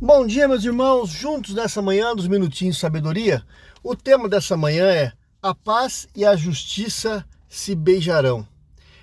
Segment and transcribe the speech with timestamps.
[0.00, 3.46] Bom dia, meus irmãos, juntos nessa manhã dos Minutinhos Sabedoria.
[3.80, 8.46] O tema dessa manhã é A paz e a justiça se beijarão.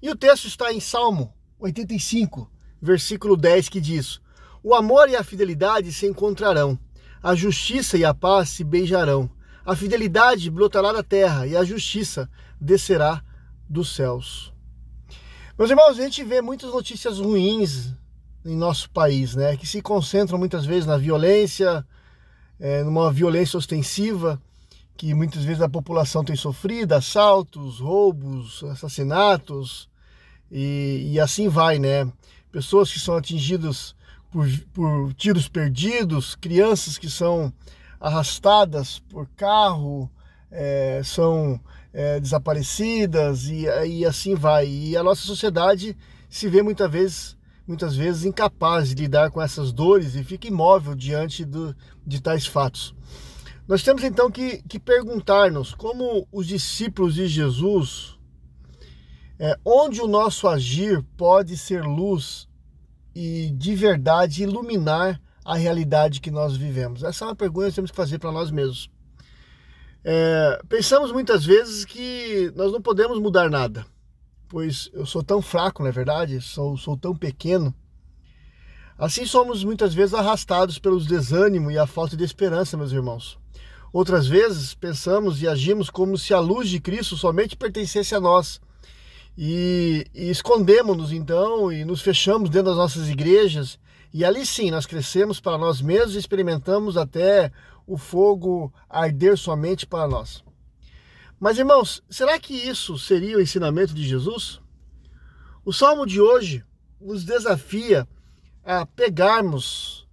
[0.00, 2.48] E o texto está em Salmo 85,
[2.80, 4.20] versículo 10, que diz:
[4.62, 6.78] O amor e a fidelidade se encontrarão,
[7.20, 9.28] a justiça e a paz se beijarão.
[9.64, 12.30] A fidelidade brotará da terra e a justiça
[12.60, 13.24] descerá
[13.68, 14.52] dos céus.
[15.58, 17.92] Meus irmãos, a gente vê muitas notícias ruins
[18.46, 19.56] em nosso país, né?
[19.56, 21.84] Que se concentram muitas vezes na violência,
[22.60, 24.40] é, numa violência ostensiva,
[24.96, 29.88] que muitas vezes a população tem sofrido, assaltos, roubos, assassinatos,
[30.50, 32.10] e, e assim vai, né?
[32.52, 33.94] Pessoas que são atingidas
[34.30, 37.52] por, por tiros perdidos, crianças que são
[38.00, 40.10] arrastadas por carro,
[40.50, 41.60] é, são
[41.92, 44.68] é, desaparecidas e, e assim vai.
[44.68, 45.96] E a nossa sociedade
[46.28, 50.94] se vê muitas vezes muitas vezes incapaz de lidar com essas dores e fica imóvel
[50.94, 51.74] diante do,
[52.06, 52.94] de tais fatos.
[53.66, 58.16] Nós temos então que, que perguntar-nos como os discípulos de Jesus,
[59.38, 62.48] é, onde o nosso agir pode ser luz
[63.14, 67.02] e de verdade iluminar a realidade que nós vivemos?
[67.02, 68.88] Essa é uma pergunta que temos que fazer para nós mesmos.
[70.04, 73.84] É, pensamos muitas vezes que nós não podemos mudar nada
[74.48, 76.40] pois eu sou tão fraco, não é verdade?
[76.40, 77.74] Sou, sou tão pequeno.
[78.98, 83.38] Assim somos muitas vezes arrastados pelos desânimo e a falta de esperança, meus irmãos.
[83.92, 88.60] Outras vezes pensamos e agimos como se a luz de Cristo somente pertencesse a nós.
[89.36, 93.78] E, e escondemos-nos então e nos fechamos dentro das nossas igrejas.
[94.14, 97.52] E ali sim nós crescemos para nós mesmos e experimentamos até
[97.86, 100.45] o fogo arder somente para nós.
[101.38, 104.60] Mas irmãos, será que isso seria o ensinamento de Jesus?
[105.64, 106.64] O salmo de hoje
[107.00, 108.08] nos desafia
[108.64, 110.08] a pegarmos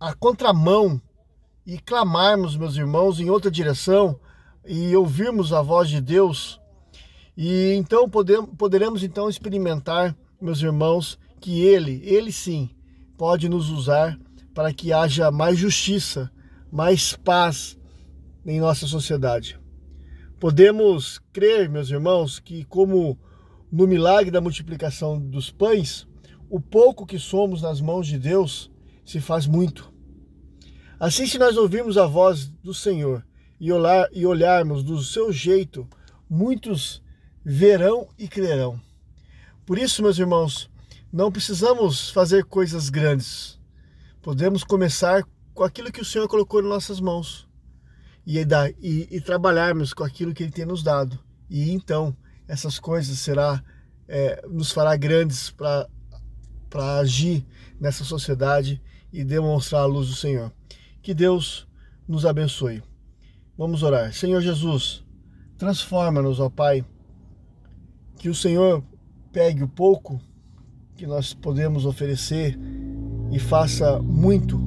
[0.00, 1.00] a contramão
[1.64, 4.18] e clamarmos, meus irmãos, em outra direção
[4.66, 6.60] e ouvirmos a voz de Deus.
[7.36, 12.68] E então podemos, poderemos então experimentar, meus irmãos, que Ele, Ele sim,
[13.16, 14.18] pode nos usar
[14.52, 16.30] para que haja mais justiça,
[16.70, 17.78] mais paz
[18.44, 19.58] em nossa sociedade.
[20.38, 23.18] Podemos crer, meus irmãos, que como
[23.70, 26.06] no milagre da multiplicação dos pães,
[26.50, 28.70] o pouco que somos nas mãos de Deus
[29.04, 29.92] se faz muito.
[30.98, 33.24] Assim, se nós ouvirmos a voz do Senhor
[33.58, 35.88] e, olhar, e olharmos do seu jeito,
[36.28, 37.02] muitos
[37.44, 38.80] verão e crerão.
[39.64, 40.70] Por isso, meus irmãos,
[41.12, 43.58] não precisamos fazer coisas grandes.
[44.20, 47.48] Podemos começar com aquilo que o Senhor colocou em nossas mãos
[48.26, 48.38] e,
[48.80, 51.18] e, e trabalharmos com aquilo que Ele tem nos dado.
[51.48, 52.16] E então
[52.48, 53.62] essas coisas será,
[54.08, 55.88] é, nos fará grandes para
[56.98, 57.46] agir
[57.80, 60.52] nessa sociedade e demonstrar a luz do Senhor.
[61.02, 61.66] Que Deus
[62.06, 62.82] nos abençoe.
[63.56, 64.12] Vamos orar.
[64.12, 65.04] Senhor Jesus,
[65.56, 66.84] transforma-nos, ó Pai.
[68.18, 68.82] Que o Senhor
[69.32, 70.20] pegue o pouco
[70.96, 72.58] que nós podemos oferecer
[73.30, 74.60] e faça muito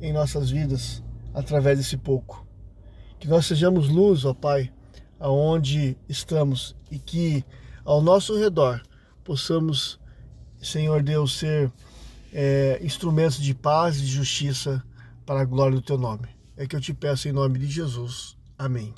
[0.00, 1.02] em nossas vidas
[1.34, 2.49] através desse pouco.
[3.20, 4.72] Que nós sejamos luz, ó Pai,
[5.18, 7.44] aonde estamos e que
[7.84, 8.82] ao nosso redor
[9.22, 10.00] possamos,
[10.60, 11.70] Senhor Deus, ser
[12.32, 14.82] é, instrumentos de paz e justiça
[15.26, 16.28] para a glória do Teu nome.
[16.56, 18.36] É que eu te peço em nome de Jesus.
[18.58, 18.94] Amém.